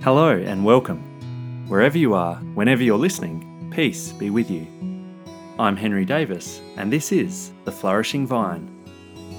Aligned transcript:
Hello 0.00 0.30
and 0.30 0.64
welcome. 0.64 1.66
Wherever 1.66 1.98
you 1.98 2.14
are, 2.14 2.36
whenever 2.54 2.84
you're 2.84 2.96
listening, 2.96 3.68
peace 3.74 4.12
be 4.12 4.30
with 4.30 4.48
you. 4.48 4.64
I'm 5.58 5.76
Henry 5.76 6.04
Davis, 6.04 6.60
and 6.76 6.92
this 6.92 7.10
is 7.10 7.50
The 7.64 7.72
Flourishing 7.72 8.24
Vine. 8.24 8.70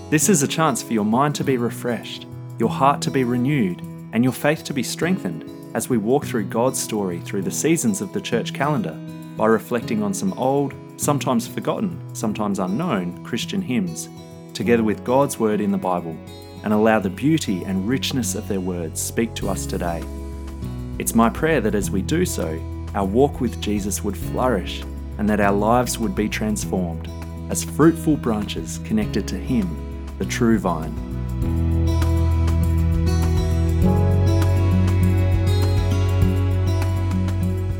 This 0.09 0.27
is 0.27 0.43
a 0.43 0.47
chance 0.49 0.83
for 0.83 0.91
your 0.91 1.05
mind 1.05 1.33
to 1.35 1.45
be 1.45 1.55
refreshed, 1.55 2.27
your 2.59 2.69
heart 2.69 3.01
to 3.03 3.09
be 3.09 3.23
renewed, 3.23 3.79
and 4.11 4.21
your 4.21 4.33
faith 4.33 4.65
to 4.65 4.73
be 4.73 4.83
strengthened 4.83 5.49
as 5.75 5.87
we 5.87 5.95
walk 5.95 6.25
through 6.25 6.43
God's 6.43 6.77
story 6.77 7.21
through 7.21 7.43
the 7.43 7.51
seasons 7.51 8.01
of 8.01 8.11
the 8.11 8.19
church 8.19 8.53
calendar 8.53 8.99
by 9.37 9.45
reflecting 9.45 10.03
on 10.03 10.13
some 10.13 10.33
old, 10.33 10.73
sometimes 10.97 11.47
forgotten, 11.47 12.13
sometimes 12.13 12.59
unknown 12.59 13.23
Christian 13.23 13.61
hymns, 13.61 14.09
together 14.53 14.83
with 14.83 15.05
God's 15.05 15.39
Word 15.39 15.61
in 15.61 15.71
the 15.71 15.77
Bible, 15.77 16.17
and 16.65 16.73
allow 16.73 16.99
the 16.99 17.09
beauty 17.09 17.63
and 17.63 17.87
richness 17.87 18.35
of 18.35 18.49
their 18.49 18.59
words 18.59 18.99
speak 18.99 19.33
to 19.35 19.47
us 19.47 19.65
today. 19.65 20.03
It's 20.99 21.15
my 21.15 21.29
prayer 21.29 21.61
that 21.61 21.75
as 21.75 21.89
we 21.89 22.01
do 22.01 22.25
so, 22.25 22.61
our 22.93 23.05
walk 23.05 23.39
with 23.39 23.61
Jesus 23.61 24.03
would 24.03 24.17
flourish 24.17 24.83
and 25.17 25.29
that 25.29 25.39
our 25.39 25.53
lives 25.53 25.97
would 25.97 26.13
be 26.13 26.27
transformed 26.27 27.09
as 27.49 27.63
fruitful 27.63 28.17
branches 28.17 28.81
connected 28.83 29.25
to 29.29 29.37
Him, 29.37 30.05
the 30.17 30.25
true 30.25 30.59
vine. 30.59 30.93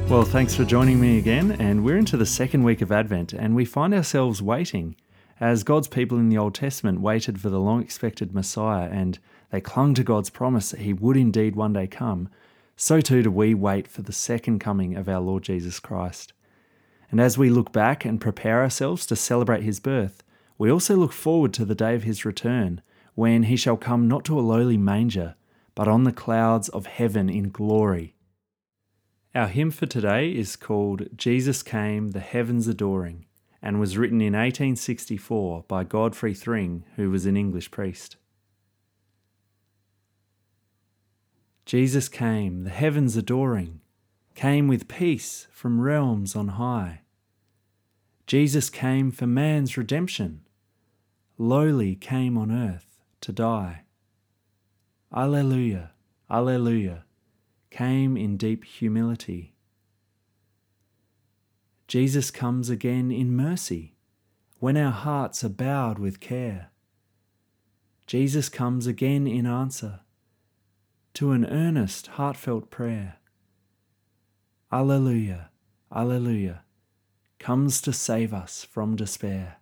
Well, 0.07 0.23
thanks 0.23 0.55
for 0.55 0.63
joining 0.63 1.01
me 1.01 1.17
again, 1.17 1.57
and 1.59 1.83
we're 1.83 1.97
into 1.97 2.15
the 2.15 2.25
second 2.25 2.63
week 2.63 2.81
of 2.81 2.89
Advent, 2.89 3.33
and 3.33 3.53
we 3.53 3.65
find 3.65 3.93
ourselves 3.93 4.41
waiting 4.41 4.95
as 5.41 5.65
God's 5.65 5.89
people 5.89 6.17
in 6.17 6.29
the 6.29 6.37
Old 6.37 6.55
Testament 6.55 7.01
waited 7.01 7.41
for 7.41 7.49
the 7.49 7.59
long 7.59 7.81
expected 7.81 8.33
Messiah 8.33 8.89
and 8.89 9.19
they 9.51 9.59
clung 9.59 9.93
to 9.95 10.03
God's 10.03 10.29
promise 10.29 10.71
that 10.71 10.81
he 10.81 10.93
would 10.93 11.17
indeed 11.17 11.57
one 11.57 11.73
day 11.73 11.85
come, 11.85 12.29
so 12.81 13.01
too 13.01 13.21
do 13.21 13.29
we 13.29 13.53
wait 13.53 13.89
for 13.89 14.03
the 14.03 14.13
second 14.13 14.59
coming 14.59 14.95
of 14.95 15.09
our 15.09 15.19
Lord 15.19 15.43
Jesus 15.43 15.81
Christ. 15.81 16.31
And 17.11 17.19
as 17.19 17.37
we 17.37 17.49
look 17.49 17.73
back 17.73 18.05
and 18.05 18.21
prepare 18.21 18.61
ourselves 18.61 19.05
to 19.07 19.17
celebrate 19.17 19.63
his 19.63 19.81
birth, 19.81 20.23
we 20.57 20.71
also 20.71 20.95
look 20.95 21.11
forward 21.11 21.53
to 21.55 21.65
the 21.65 21.75
day 21.75 21.93
of 21.93 22.03
his 22.03 22.23
return, 22.23 22.81
when 23.15 23.43
he 23.43 23.57
shall 23.57 23.75
come 23.75 24.07
not 24.07 24.23
to 24.23 24.39
a 24.39 24.41
lowly 24.41 24.77
manger, 24.77 25.35
but 25.75 25.89
on 25.89 26.05
the 26.05 26.13
clouds 26.13 26.69
of 26.69 26.85
heaven 26.85 27.29
in 27.29 27.49
glory. 27.49 28.15
Our 29.35 29.47
hymn 29.47 29.71
for 29.71 29.85
today 29.85 30.31
is 30.31 30.55
called 30.55 31.17
Jesus 31.17 31.61
Came, 31.61 32.11
the 32.11 32.21
Heavens 32.21 32.65
Adoring 32.65 33.25
and 33.61 33.79
was 33.79 33.97
written 33.97 34.21
in 34.21 34.33
1864 34.33 35.65
by 35.67 35.83
Godfrey 35.83 36.33
Thring, 36.33 36.85
who 36.95 37.11
was 37.11 37.25
an 37.25 37.35
English 37.35 37.71
priest. 37.71 38.15
Jesus 41.69 42.09
came, 42.09 42.63
the 42.63 42.71
heavens 42.71 43.15
adoring, 43.15 43.81
came 44.33 44.67
with 44.67 44.87
peace 44.87 45.45
from 45.51 45.79
realms 45.79 46.35
on 46.35 46.47
high. 46.47 47.01
Jesus 48.25 48.71
came 48.71 49.11
for 49.11 49.27
man's 49.27 49.77
redemption, 49.77 50.41
lowly 51.37 51.93
came 51.93 52.39
on 52.39 52.51
earth 52.51 52.97
to 53.21 53.31
die. 53.31 53.83
Alleluia, 55.15 55.91
Alleluia, 56.27 57.03
came 57.69 58.17
in 58.17 58.35
deep 58.35 58.63
humility 58.63 59.53
Jesus 61.87 62.31
comes 62.31 62.69
again 62.71 63.11
in 63.11 63.35
mercy 63.35 63.95
when 64.59 64.75
our 64.75 64.91
hearts 64.91 65.43
are 65.43 65.49
bowed 65.49 65.99
with 65.99 66.19
care. 66.19 66.71
Jesus 68.07 68.49
comes 68.49 68.87
again 68.87 69.27
in 69.27 69.45
answer 69.45 70.01
to 71.19 71.33
an 71.33 71.45
earnest, 71.47 72.07
heartfelt 72.07 72.71
prayer. 72.71 73.17
Alleluia, 74.71 75.49
Alleluia, 75.93 76.63
comes 77.39 77.81
to 77.81 77.91
save 77.91 78.33
us 78.33 78.63
from 78.63 78.95
despair. 78.95 79.57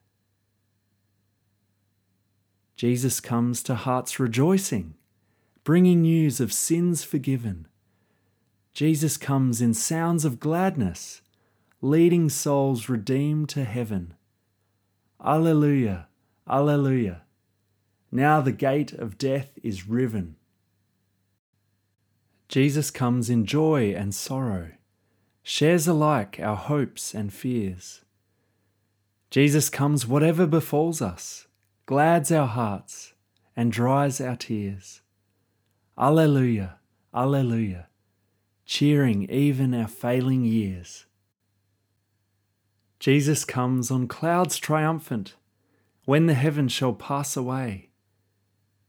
Jesus 2.75 3.19
comes 3.19 3.63
to 3.63 3.73
hearts 3.73 4.19
rejoicing, 4.19 4.94
bringing 5.63 6.03
news 6.03 6.40
of 6.40 6.53
sins 6.53 7.03
forgiven. 7.03 7.68
Jesus 8.75 9.18
comes 9.18 9.59
in 9.59 9.74
sounds 9.74 10.25
of 10.25 10.39
gladness 10.39 11.24
leading 11.81 12.29
souls 12.29 12.88
redeemed 12.88 13.50
to 13.50 13.63
heaven. 13.63 14.13
Alleluia, 15.25 16.07
Alleluia. 16.47 17.24
Now 18.12 18.41
the 18.41 18.51
gate 18.51 18.94
of 18.94 19.18
death 19.18 19.57
is 19.63 19.88
riven. 19.88 20.37
Jesus 22.50 22.91
comes 22.91 23.30
in 23.30 23.46
joy 23.46 23.94
and 23.94 24.16
sorrow, 24.16 24.72
shares 25.44 25.88
alike 25.88 26.40
our 26.41 26.56
hopes 26.56 27.13
and 27.13 27.34
fears. 27.34 28.02
Jesus 29.30 29.69
comes 29.69 30.08
whatever 30.08 30.47
befalls 30.47 31.02
us, 31.02 31.47
glads 31.86 32.31
our 32.31 32.47
hearts, 32.47 33.13
and 33.56 33.72
dries 33.72 34.22
our 34.22 34.38
tears. 34.38 35.02
Alleluia, 35.97 36.78
Alleluia, 37.13 37.88
cheering 38.66 39.30
even 39.30 39.74
our 39.74 39.88
failing 39.88 40.46
years. 40.46 41.06
Jesus 43.00 43.44
comes 43.44 43.91
on 43.91 44.07
clouds 44.07 44.57
triumphant 44.57 45.36
when 46.06 46.28
the 46.28 46.34
heavens 46.34 46.72
shall 46.72 46.94
pass 46.94 47.36
away. 47.36 47.90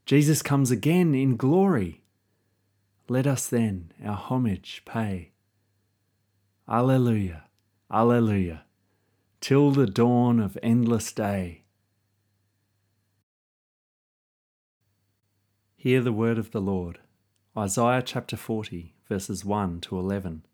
Jesus 0.06 0.42
comes 0.42 0.70
again 0.70 1.14
in 1.14 1.36
glory. 1.36 2.04
Let 3.08 3.26
us 3.26 3.46
then 3.46 3.92
our 4.04 4.16
homage 4.16 4.82
pay. 4.84 5.32
Alleluia, 6.68 7.44
Alleluia, 7.90 8.64
till 9.40 9.70
the 9.70 9.86
dawn 9.86 10.38
of 10.40 10.58
endless 10.62 11.12
day. 11.12 11.62
Hear 15.76 16.02
the 16.02 16.12
word 16.12 16.38
of 16.38 16.50
the 16.50 16.60
Lord. 16.60 16.98
Isaiah 17.56 18.02
chapter 18.02 18.36
40, 18.36 18.94
verses 19.08 19.44
1 19.44 19.80
to 19.82 19.98
11. 19.98 20.44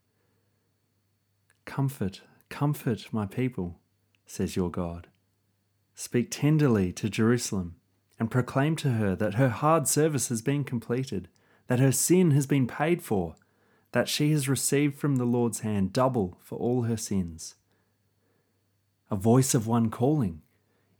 Comfort 1.64 2.20
Comfort 2.50 3.08
my 3.10 3.26
people, 3.26 3.80
says 4.26 4.54
your 4.54 4.70
God. 4.70 5.08
Speak 5.94 6.30
tenderly 6.30 6.92
to 6.92 7.08
Jerusalem 7.08 7.76
and 8.18 8.30
proclaim 8.30 8.76
to 8.76 8.90
her 8.92 9.16
that 9.16 9.34
her 9.34 9.48
hard 9.48 9.88
service 9.88 10.28
has 10.28 10.40
been 10.40 10.62
completed, 10.62 11.28
that 11.66 11.80
her 11.80 11.92
sin 11.92 12.32
has 12.32 12.46
been 12.46 12.66
paid 12.66 13.02
for, 13.02 13.36
that 13.92 14.08
she 14.08 14.32
has 14.32 14.48
received 14.48 14.96
from 14.98 15.16
the 15.16 15.24
Lord's 15.24 15.60
hand 15.60 15.92
double 15.92 16.36
for 16.40 16.58
all 16.58 16.82
her 16.82 16.96
sins. 16.96 17.54
A 19.10 19.16
voice 19.16 19.54
of 19.54 19.66
one 19.66 19.90
calling, 19.90 20.42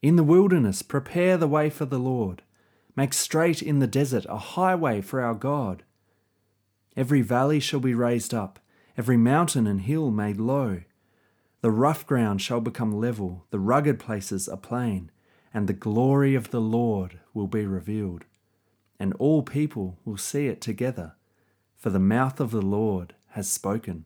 In 0.01 0.17
the 0.17 0.23
wilderness, 0.23 0.83
prepare 0.83 1.37
the 1.37 1.49
way 1.49 1.71
for 1.71 1.85
the 1.85 1.99
Lord. 1.99 2.43
Make 2.97 3.13
straight 3.13 3.63
in 3.63 3.81
the 3.81 3.87
desert 3.87 4.25
a 4.29 4.39
highway 4.39 5.01
for 5.01 5.21
our 5.21 5.35
God. 5.35 5.83
Every 6.97 7.23
valley 7.23 7.59
shall 7.59 7.81
be 7.81 7.95
raised 7.95 8.33
up, 8.33 8.61
every 8.97 9.17
mountain 9.17 9.67
and 9.67 9.81
hill 9.81 10.11
made 10.11 10.39
low. 10.39 10.83
The 11.61 11.73
rough 11.73 12.07
ground 12.07 12.41
shall 12.41 12.61
become 12.61 12.93
level, 12.93 13.47
the 13.51 13.59
rugged 13.59 13.99
places 13.99 14.47
a 14.47 14.57
plain, 14.57 15.11
and 15.53 15.67
the 15.67 15.73
glory 15.73 16.35
of 16.35 16.51
the 16.51 16.61
Lord 16.61 17.19
will 17.33 17.49
be 17.49 17.67
revealed. 17.67 18.25
And 18.99 19.13
all 19.15 19.43
people 19.43 19.99
will 20.05 20.17
see 20.17 20.47
it 20.47 20.61
together, 20.61 21.15
for 21.77 21.91
the 21.91 21.99
mouth 21.99 22.41
of 22.41 22.51
the 22.51 22.63
Lord 22.63 23.15
has 23.31 23.49
spoken. 23.49 24.05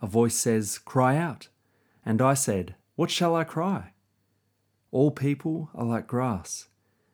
A 0.00 0.06
voice 0.06 0.36
says, 0.36 0.78
Cry 0.78 1.16
out. 1.16 1.48
And 2.04 2.20
I 2.20 2.34
said, 2.34 2.74
What 2.96 3.10
shall 3.10 3.34
I 3.34 3.44
cry? 3.44 3.92
All 4.90 5.10
people 5.10 5.70
are 5.74 5.84
like 5.84 6.06
grass, 6.06 6.68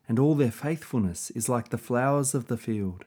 and 0.08 0.18
all 0.18 0.34
their 0.34 0.50
faithfulness 0.50 1.30
is 1.30 1.48
like 1.48 1.70
the 1.70 1.78
flowers 1.78 2.34
of 2.34 2.48
the 2.48 2.56
field. 2.56 3.04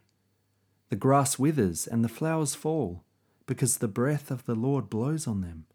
The 0.90 0.96
grass 0.96 1.38
withers 1.38 1.86
and 1.86 2.04
the 2.04 2.10
flowers 2.10 2.56
fall, 2.56 3.04
because 3.46 3.78
the 3.78 3.88
breath 3.88 4.32
of 4.32 4.46
the 4.46 4.56
Lord 4.56 4.90
blows 4.90 5.28
on 5.28 5.42
them. 5.42 5.66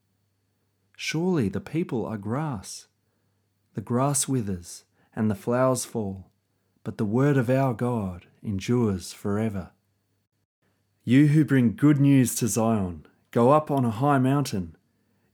Surely 0.97 1.49
the 1.49 1.61
people 1.61 2.05
are 2.07 2.17
grass. 2.17 2.87
The 3.75 3.81
grass 3.81 4.27
withers 4.27 4.85
and 5.15 5.31
the 5.31 5.35
flowers 5.35 5.85
fall, 5.85 6.31
but 6.89 6.97
the 6.97 7.05
word 7.05 7.37
of 7.37 7.51
our 7.51 7.75
God 7.75 8.25
endures 8.43 9.13
forever. 9.13 9.73
You 11.05 11.27
who 11.27 11.45
bring 11.45 11.77
good 11.77 12.01
news 12.01 12.35
to 12.37 12.49
Zion, 12.49 13.05
go 13.31 13.51
up 13.51 13.71
on 13.71 13.85
a 13.85 13.91
high 13.91 14.19
mountain. 14.19 14.75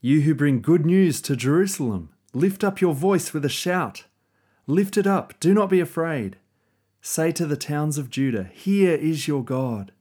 You 0.01 0.23
who 0.23 0.35
bring 0.35 0.61
good 0.61 0.85
news 0.85 1.21
to 1.21 1.37
Jerusalem, 1.37 2.09
lift 2.33 2.65
up 2.65 2.81
your 2.81 2.93
voice 2.93 3.33
with 3.33 3.45
a 3.45 3.49
shout. 3.49 4.03
Lift 4.67 4.97
it 4.97 5.07
up, 5.07 5.39
do 5.39 5.55
not 5.55 5.71
be 5.71 5.79
afraid. 5.79 6.39
Say 7.01 7.31
to 7.31 7.47
the 7.47 7.57
towns 7.57 7.99
of 7.99 8.11
Judah, 8.11 8.51
Here 8.53 8.97
is 8.97 9.29
your 9.29 9.45
God. 9.45 9.93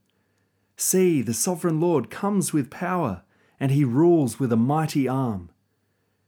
See, 0.75 1.21
the 1.21 1.35
sovereign 1.35 1.79
Lord 1.79 2.09
comes 2.09 2.51
with 2.51 2.71
power, 2.71 3.21
and 3.59 3.71
he 3.71 3.83
rules 3.83 4.39
with 4.39 4.51
a 4.51 4.57
mighty 4.57 5.07
arm. 5.07 5.51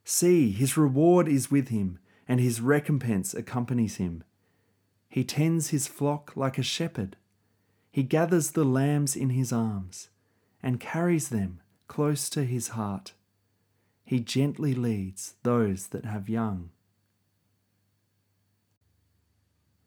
See, 0.04 0.52
his 0.52 0.78
reward 0.78 1.28
is 1.28 1.50
with 1.50 1.70
him, 1.70 1.98
and 2.28 2.40
his 2.40 2.62
recompense 2.62 3.34
accompanies 3.34 3.96
him. 3.96 4.24
He 5.16 5.24
tends 5.24 5.70
his 5.70 5.88
flock 5.88 6.36
like 6.36 6.58
a 6.58 6.62
shepherd. 6.62 7.16
He 7.90 8.04
gathers 8.04 8.52
the 8.52 8.66
lambs 8.66 9.16
in 9.16 9.30
his 9.30 9.54
arms 9.54 10.10
and 10.62 10.78
carries 10.78 11.30
them 11.30 11.62
close 11.88 12.30
to 12.32 12.44
his 12.44 12.68
heart. 12.76 13.14
He 14.04 14.20
gently 14.20 14.74
leads 14.74 15.36
those 15.44 15.88
that 15.88 16.04
have 16.04 16.28
young. 16.28 16.72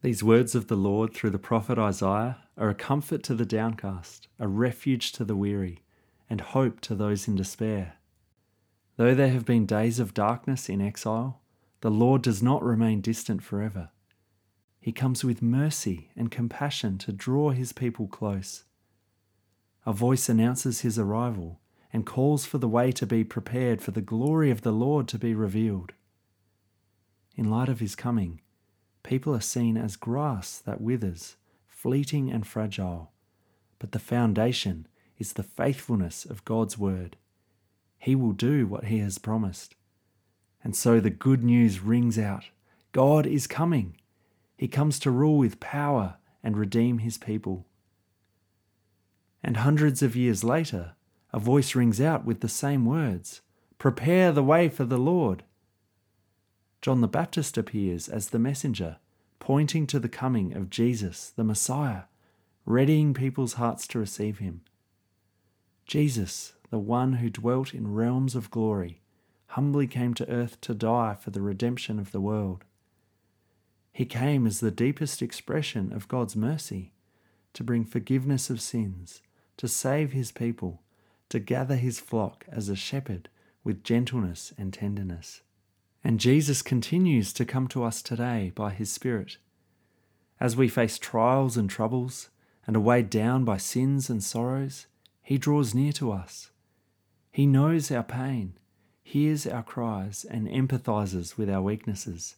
These 0.01 0.25
words 0.25 0.55
of 0.55 0.69
the 0.69 0.79
Lord 0.79 1.13
through 1.13 1.29
the 1.29 1.39
prophet 1.39 1.79
Isaiah 1.79 2.39
are 2.57 2.71
a 2.71 2.75
comfort 2.75 3.23
to 3.25 3.35
the 3.35 3.45
downcast, 3.45 4.29
a 4.39 4.49
refuge 4.49 5.13
to 5.13 5.27
the 5.27 5.37
weary, 5.37 5.81
and 6.31 6.41
hope 6.41 6.81
to 6.81 6.95
those 6.95 7.29
in 7.29 7.37
despair. 7.37 7.97
Though 8.97 9.15
there 9.15 9.29
have 9.29 9.45
been 9.45 9.67
days 9.67 9.99
of 9.99 10.15
darkness 10.15 10.71
in 10.71 10.81
exile, 10.81 11.43
the 11.83 11.91
Lord 11.91 12.23
does 12.23 12.43
not 12.43 12.63
remain 12.63 13.03
distant 13.03 13.43
forever. 13.43 13.91
He 14.89 14.93
comes 14.93 15.23
with 15.23 15.43
mercy 15.43 16.09
and 16.17 16.31
compassion 16.31 16.97
to 16.97 17.13
draw 17.13 17.51
his 17.51 17.75
people 17.75 18.07
close. 18.07 18.65
A 19.85 19.93
voice 19.93 20.31
announces 20.31 20.81
his 20.81 20.99
arrival 20.99 21.61
and 21.93 22.07
calls 22.07 22.47
for 22.47 22.57
the 22.57 22.71
way 22.71 22.91
to 22.93 23.05
be 23.05 23.23
prepared 23.23 23.83
for 23.83 23.91
the 23.91 24.01
glory 24.01 24.51
of 24.51 24.63
the 24.63 24.73
Lord 24.73 25.07
to 25.09 25.19
be 25.19 25.35
revealed. 25.35 25.93
In 27.37 27.51
light 27.51 27.69
of 27.69 27.81
his 27.81 27.95
coming, 27.95 28.41
people 29.03 29.35
are 29.35 29.43
seen 29.43 29.77
as 29.77 29.95
grass 29.95 30.57
that 30.61 30.81
withers, 30.81 31.37
fleeting 31.67 32.31
and 32.31 32.47
fragile, 32.47 33.13
but 33.79 33.93
the 33.93 33.99
foundation 33.99 34.89
is 35.19 35.35
the 35.35 35.43
faithfulness 35.43 36.25
of 36.25 36.47
God's 36.47 36.79
word. 36.79 37.19
He 37.99 38.15
will 38.15 38.33
do 38.33 38.67
what 38.67 38.85
he 38.85 39.01
has 39.01 39.19
promised. 39.19 39.75
And 40.65 40.75
so 40.75 40.99
the 40.99 41.11
good 41.11 41.45
news 41.45 41.81
rings 41.81 42.19
out 42.19 42.45
God 42.93 43.27
is 43.27 43.47
coming. 43.47 43.99
He 44.59 44.67
comes 44.69 44.99
to 44.99 45.11
rule 45.13 45.39
with 45.39 45.61
power 45.61 46.17
and 46.43 46.57
redeem 46.57 46.99
his 46.99 47.17
people. 47.17 47.65
And 49.43 49.59
hundreds 49.59 50.03
of 50.03 50.17
years 50.17 50.43
later, 50.43 50.95
a 51.33 51.39
voice 51.39 51.77
rings 51.77 52.01
out 52.01 52.25
with 52.25 52.41
the 52.41 52.49
same 52.49 52.85
words 52.85 53.41
Prepare 53.79 54.33
the 54.33 54.43
way 54.43 54.69
for 54.69 54.85
the 54.85 54.99
Lord. 54.99 55.45
John 56.83 57.01
the 57.01 57.07
Baptist 57.09 57.57
appears 57.57 58.09
as 58.09 58.31
the 58.31 58.41
messenger, 58.41 58.97
pointing 59.39 59.87
to 59.87 60.01
the 60.01 60.09
coming 60.09 60.53
of 60.55 60.71
Jesus, 60.71 61.31
the 61.31 61.45
Messiah, 61.45 62.03
readying 62.67 63.15
people's 63.15 63.55
hearts 63.55 63.87
to 63.89 64.01
receive 64.01 64.39
him. 64.39 64.63
Jesus, 65.87 66.55
the 66.71 66.79
one 66.79 67.15
who 67.15 67.31
dwelt 67.31 67.73
in 67.73 67.95
realms 67.95 68.35
of 68.35 68.51
glory, 68.51 69.03
humbly 69.49 69.87
came 69.87 70.15
to 70.15 70.29
earth 70.29 70.61
to 70.63 70.75
die 70.75 71.15
for 71.15 71.31
the 71.31 71.41
redemption 71.41 72.01
of 72.01 72.11
the 72.11 72.21
world. 72.21 72.65
He 73.99 74.07
came 74.07 74.47
as 74.47 74.61
the 74.61 74.71
deepest 74.71 75.23
expression 75.23 75.93
of 75.93 76.07
God's 76.07 76.37
mercy 76.37 76.93
to 77.53 77.65
bring 77.65 77.85
forgiveness 77.85 78.49
of 78.49 78.61
sins, 78.61 79.23
to 79.57 79.67
save 79.67 80.13
his 80.13 80.31
people, 80.31 80.83
to 81.31 81.41
gather 81.41 81.75
his 81.75 81.99
flock 81.99 82.45
as 82.47 82.69
a 82.69 82.77
shepherd 82.77 83.29
with 83.65 83.83
gentleness 83.83 84.53
and 84.57 84.73
tenderness. 84.73 85.43
And 86.05 86.21
Jesus 86.21 86.63
continues 86.63 87.33
to 87.33 87.45
come 87.45 87.67
to 87.67 87.83
us 87.83 88.01
today 88.01 88.53
by 88.55 88.71
his 88.71 88.93
Spirit. 88.93 89.39
As 90.39 90.55
we 90.55 90.69
face 90.69 90.97
trials 90.97 91.57
and 91.57 91.69
troubles 91.69 92.31
and 92.69 92.77
are 92.77 92.81
weighed 92.81 93.11
down 93.11 93.45
by 93.45 93.57
sins 93.57 94.09
and 94.09 94.23
sorrows, 94.23 94.87
he 95.25 95.39
draws 95.39 95.75
near 95.75 95.91
to 95.95 96.13
us. 96.13 96.53
He 97.33 97.47
knows 97.47 97.91
our 97.91 98.05
pain, 98.05 98.59
hears 99.03 99.45
our 99.45 99.65
cries, 99.65 100.25
and 100.25 100.47
empathizes 100.47 101.37
with 101.37 101.51
our 101.51 101.63
weaknesses. 101.63 102.37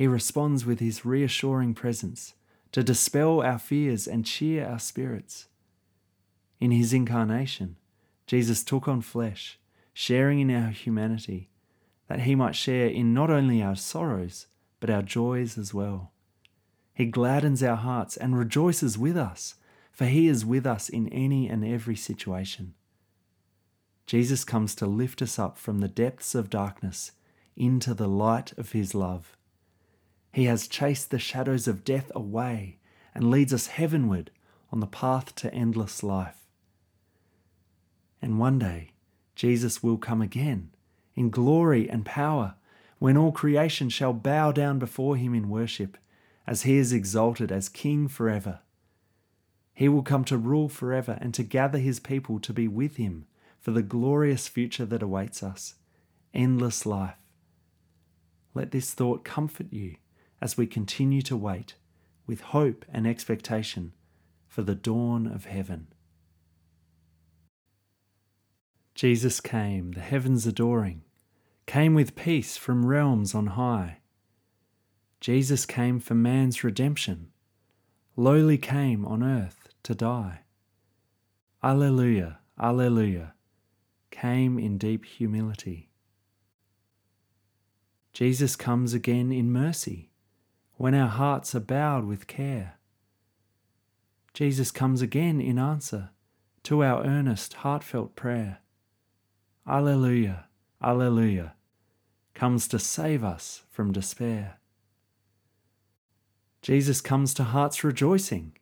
He 0.00 0.06
responds 0.06 0.64
with 0.64 0.80
his 0.80 1.04
reassuring 1.04 1.74
presence 1.74 2.32
to 2.72 2.82
dispel 2.82 3.42
our 3.42 3.58
fears 3.58 4.08
and 4.08 4.24
cheer 4.24 4.66
our 4.66 4.78
spirits. 4.78 5.48
In 6.58 6.70
his 6.70 6.94
incarnation, 6.94 7.76
Jesus 8.26 8.64
took 8.64 8.88
on 8.88 9.02
flesh, 9.02 9.58
sharing 9.92 10.40
in 10.40 10.50
our 10.50 10.70
humanity, 10.70 11.50
that 12.08 12.20
he 12.20 12.34
might 12.34 12.56
share 12.56 12.86
in 12.86 13.12
not 13.12 13.28
only 13.28 13.62
our 13.62 13.76
sorrows, 13.76 14.46
but 14.80 14.88
our 14.88 15.02
joys 15.02 15.58
as 15.58 15.74
well. 15.74 16.12
He 16.94 17.04
gladdens 17.04 17.62
our 17.62 17.76
hearts 17.76 18.16
and 18.16 18.38
rejoices 18.38 18.96
with 18.96 19.18
us, 19.18 19.56
for 19.92 20.06
he 20.06 20.28
is 20.28 20.46
with 20.46 20.64
us 20.64 20.88
in 20.88 21.10
any 21.10 21.46
and 21.46 21.62
every 21.62 21.96
situation. 21.96 22.72
Jesus 24.06 24.44
comes 24.44 24.74
to 24.76 24.86
lift 24.86 25.20
us 25.20 25.38
up 25.38 25.58
from 25.58 25.80
the 25.80 25.88
depths 25.88 26.34
of 26.34 26.48
darkness 26.48 27.12
into 27.54 27.92
the 27.92 28.08
light 28.08 28.56
of 28.56 28.72
his 28.72 28.94
love. 28.94 29.36
He 30.32 30.44
has 30.44 30.68
chased 30.68 31.10
the 31.10 31.18
shadows 31.18 31.66
of 31.66 31.84
death 31.84 32.10
away 32.14 32.78
and 33.14 33.30
leads 33.30 33.52
us 33.52 33.68
heavenward 33.68 34.30
on 34.72 34.80
the 34.80 34.86
path 34.86 35.34
to 35.36 35.52
endless 35.52 36.02
life. 36.02 36.46
And 38.22 38.38
one 38.38 38.58
day, 38.58 38.92
Jesus 39.34 39.82
will 39.82 39.96
come 39.96 40.22
again 40.22 40.70
in 41.14 41.30
glory 41.30 41.88
and 41.88 42.04
power 42.04 42.54
when 42.98 43.16
all 43.16 43.32
creation 43.32 43.88
shall 43.88 44.12
bow 44.12 44.52
down 44.52 44.78
before 44.78 45.16
him 45.16 45.34
in 45.34 45.48
worship 45.48 45.96
as 46.46 46.62
he 46.62 46.76
is 46.76 46.92
exalted 46.92 47.50
as 47.50 47.68
King 47.68 48.06
forever. 48.08 48.60
He 49.74 49.88
will 49.88 50.02
come 50.02 50.24
to 50.24 50.36
rule 50.36 50.68
forever 50.68 51.18
and 51.20 51.32
to 51.34 51.42
gather 51.42 51.78
his 51.78 51.98
people 51.98 52.38
to 52.40 52.52
be 52.52 52.68
with 52.68 52.96
him 52.96 53.26
for 53.58 53.70
the 53.70 53.82
glorious 53.82 54.46
future 54.46 54.84
that 54.86 55.02
awaits 55.02 55.42
us 55.42 55.74
endless 56.32 56.86
life. 56.86 57.16
Let 58.54 58.70
this 58.70 58.92
thought 58.92 59.24
comfort 59.24 59.72
you 59.72 59.96
as 60.40 60.56
we 60.56 60.66
continue 60.66 61.22
to 61.22 61.36
wait 61.36 61.74
with 62.26 62.40
hope 62.40 62.84
and 62.92 63.06
expectation 63.06 63.92
for 64.46 64.62
the 64.62 64.74
dawn 64.74 65.26
of 65.26 65.44
heaven. 65.44 65.88
Jesus 68.94 69.40
came, 69.40 69.92
the 69.92 70.00
heavens 70.00 70.46
adoring, 70.46 71.02
came 71.66 71.94
with 71.94 72.16
peace 72.16 72.56
from 72.56 72.86
realms 72.86 73.34
on 73.34 73.48
high. 73.48 73.98
Jesus 75.20 75.66
came 75.66 76.00
for 76.00 76.14
man's 76.14 76.64
redemption, 76.64 77.28
lowly 78.16 78.58
came 78.58 79.04
on 79.04 79.22
earth 79.22 79.68
to 79.84 79.94
die. 79.94 80.40
Alleluia, 81.62 82.38
Alleluia, 82.58 83.34
came 84.10 84.58
in 84.58 84.78
deep 84.78 85.04
humility. 85.04 85.90
Jesus 88.12 88.56
comes 88.56 88.92
again 88.92 89.30
in 89.30 89.52
mercy 89.52 90.09
when 90.80 90.94
our 90.94 91.08
hearts 91.08 91.54
are 91.54 91.60
bowed 91.60 92.06
with 92.06 92.26
care. 92.26 92.78
Jesus 94.32 94.70
comes 94.70 95.02
again 95.02 95.38
in 95.38 95.58
answer 95.58 96.08
to 96.62 96.82
our 96.82 97.04
earnest, 97.04 97.52
heartfelt 97.52 98.16
prayer. 98.16 98.60
Alleluia, 99.68 100.46
Alleluia, 100.82 101.52
comes 102.32 102.66
to 102.66 102.78
save 102.78 103.22
us 103.22 103.60
from 103.68 103.92
despair. 103.92 104.58
Jesus 106.62 107.02
comes 107.02 107.34
to 107.34 107.44
hearts 107.44 107.84
rejoicing, 107.84 108.56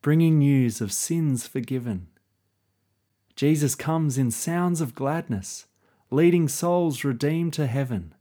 bringing 0.00 0.40
news 0.40 0.80
of 0.80 0.90
sins 0.90 1.46
forgiven. 1.46 2.08
Jesus 3.36 3.76
comes 3.76 4.18
in 4.18 4.32
sounds 4.32 4.80
of 4.80 4.96
gladness, 4.96 5.66
leading 6.10 6.48
souls 6.48 7.04
redeemed 7.04 7.52
to 7.52 7.68
heaven. 7.68 8.16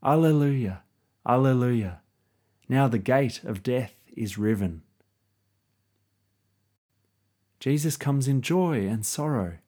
Alleluia, 0.00 0.84
Alleluia 1.28 2.02
now 2.68 2.88
the 2.88 2.98
gate 2.98 3.42
of 3.44 3.62
death 3.62 3.94
is 4.16 4.38
riven. 4.38 4.82
Jesus 7.60 7.96
comes 7.96 8.28
in 8.28 8.42
joy 8.42 8.86
and 8.86 9.04
sorrow, 9.04 9.58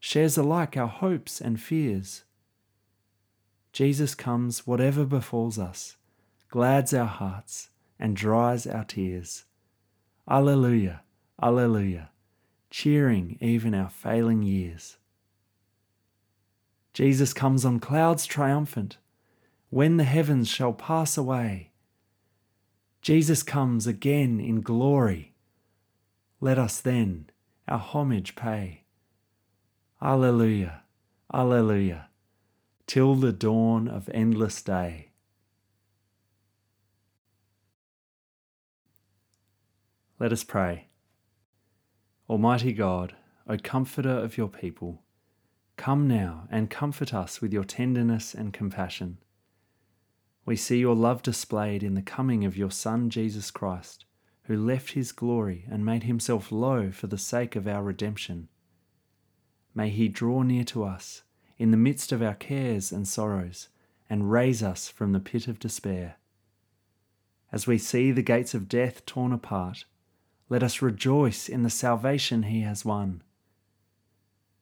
shares 0.00 0.36
alike 0.36 0.76
our 0.76 0.88
hopes 0.88 1.40
and 1.40 1.60
fears. 1.60 2.24
Jesus 3.72 4.14
comes 4.14 4.66
whatever 4.66 5.04
befalls 5.04 5.58
us, 5.58 5.96
glads 6.48 6.94
our 6.94 7.06
hearts, 7.06 7.70
and 7.98 8.16
dries 8.16 8.66
our 8.66 8.84
tears. 8.84 9.44
Alleluia, 10.30 11.02
Alleluia, 11.42 12.10
cheering 12.70 13.36
even 13.40 13.74
our 13.74 13.90
failing 13.90 14.42
years. 14.42 14.96
Jesus 16.92 17.32
comes 17.32 17.64
on 17.64 17.78
clouds 17.78 18.26
triumphant, 18.26 18.98
when 19.70 19.96
the 19.96 20.04
heavens 20.04 20.48
shall 20.48 20.72
pass 20.72 21.16
away 21.16 21.70
Jesus 23.00 23.42
comes 23.42 23.86
again 23.86 24.40
in 24.40 24.60
glory. 24.60 25.34
Let 26.40 26.58
us 26.58 26.80
then 26.80 27.30
our 27.66 27.78
homage 27.78 28.34
pay. 28.34 28.84
Alleluia, 30.00 30.82
Alleluia, 31.32 32.08
till 32.86 33.14
the 33.14 33.32
dawn 33.32 33.88
of 33.88 34.08
endless 34.12 34.62
day. 34.62 35.10
Let 40.20 40.32
us 40.32 40.44
pray. 40.44 40.88
Almighty 42.28 42.72
God, 42.72 43.14
O 43.48 43.56
Comforter 43.56 44.10
of 44.10 44.36
your 44.36 44.48
people, 44.48 45.02
come 45.76 46.08
now 46.08 46.48
and 46.50 46.68
comfort 46.68 47.14
us 47.14 47.40
with 47.40 47.52
your 47.52 47.64
tenderness 47.64 48.34
and 48.34 48.52
compassion 48.52 49.18
we 50.48 50.56
see 50.56 50.78
your 50.78 50.96
love 50.96 51.22
displayed 51.22 51.82
in 51.82 51.92
the 51.92 52.00
coming 52.00 52.42
of 52.42 52.56
your 52.56 52.70
Son, 52.70 53.10
Jesus 53.10 53.50
Christ, 53.50 54.06
who 54.44 54.56
left 54.56 54.92
his 54.92 55.12
glory 55.12 55.66
and 55.70 55.84
made 55.84 56.04
himself 56.04 56.50
low 56.50 56.90
for 56.90 57.06
the 57.06 57.18
sake 57.18 57.54
of 57.54 57.68
our 57.68 57.82
redemption. 57.82 58.48
May 59.74 59.90
he 59.90 60.08
draw 60.08 60.40
near 60.40 60.64
to 60.64 60.84
us 60.84 61.20
in 61.58 61.70
the 61.70 61.76
midst 61.76 62.12
of 62.12 62.22
our 62.22 62.32
cares 62.32 62.92
and 62.92 63.06
sorrows 63.06 63.68
and 64.08 64.30
raise 64.32 64.62
us 64.62 64.88
from 64.88 65.12
the 65.12 65.20
pit 65.20 65.48
of 65.48 65.58
despair. 65.58 66.16
As 67.52 67.66
we 67.66 67.76
see 67.76 68.10
the 68.10 68.22
gates 68.22 68.54
of 68.54 68.70
death 68.70 69.04
torn 69.04 69.34
apart, 69.34 69.84
let 70.48 70.62
us 70.62 70.80
rejoice 70.80 71.50
in 71.50 71.62
the 71.62 71.68
salvation 71.68 72.44
he 72.44 72.62
has 72.62 72.86
won. 72.86 73.22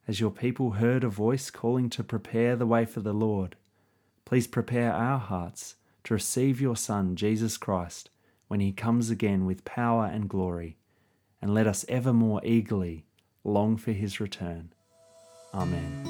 As 0.09 0.19
your 0.19 0.33
people 0.33 0.73
heard 0.73 1.05
a 1.05 1.09
voice 1.09 1.49
calling 1.49 1.89
to 1.91 2.03
prepare 2.03 2.57
the 2.57 2.67
way 2.67 2.85
for 2.85 2.99
the 2.99 3.15
Lord, 3.15 3.55
please 4.27 4.47
prepare 4.47 4.93
our 4.93 5.19
hearts 5.19 5.77
to 6.05 6.13
receive 6.13 6.61
your 6.61 6.77
Son, 6.77 7.17
Jesus 7.17 7.57
Christ, 7.57 8.11
when 8.49 8.61
he 8.61 8.73
comes 8.73 9.09
again 9.09 9.47
with 9.47 9.65
power 9.65 10.05
and 10.05 10.29
glory, 10.29 10.77
and 11.41 11.55
let 11.55 11.67
us 11.67 11.87
ever 11.89 12.13
more 12.13 12.41
eagerly 12.45 13.07
long 13.45 13.77
for 13.77 13.93
his 13.93 14.21
return. 14.21 14.73
Amen. 15.55 16.03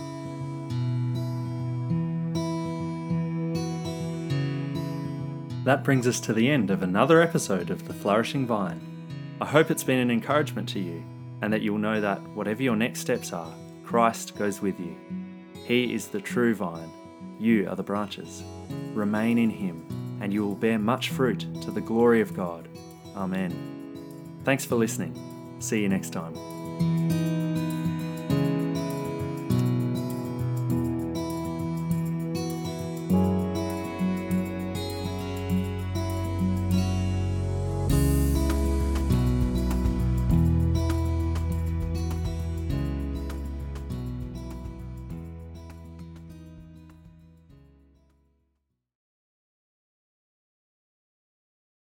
That 5.64 5.84
brings 5.84 6.06
us 6.06 6.18
to 6.20 6.32
the 6.32 6.48
end 6.48 6.70
of 6.70 6.82
another 6.82 7.20
episode 7.20 7.70
of 7.70 7.86
The 7.86 7.92
Flourishing 7.92 8.46
Vine. 8.46 8.80
I 9.40 9.46
hope 9.46 9.70
it's 9.70 9.84
been 9.84 9.98
an 9.98 10.10
encouragement 10.10 10.68
to 10.70 10.80
you 10.80 11.04
and 11.42 11.52
that 11.52 11.60
you'll 11.60 11.78
know 11.78 12.00
that 12.00 12.22
whatever 12.30 12.62
your 12.62 12.76
next 12.76 13.00
steps 13.00 13.32
are, 13.32 13.52
Christ 13.84 14.36
goes 14.36 14.62
with 14.62 14.80
you. 14.80 14.96
He 15.66 15.92
is 15.92 16.08
the 16.08 16.20
true 16.20 16.54
vine, 16.54 16.90
you 17.38 17.68
are 17.68 17.76
the 17.76 17.82
branches. 17.82 18.42
Remain 18.94 19.38
in 19.38 19.50
Him, 19.50 20.18
and 20.20 20.32
you 20.32 20.46
will 20.46 20.54
bear 20.54 20.78
much 20.78 21.10
fruit 21.10 21.46
to 21.62 21.70
the 21.70 21.80
glory 21.80 22.20
of 22.20 22.34
God. 22.34 22.68
Amen. 23.14 24.40
Thanks 24.44 24.64
for 24.64 24.76
listening. 24.76 25.14
See 25.58 25.82
you 25.82 25.88
next 25.88 26.10
time. 26.10 26.55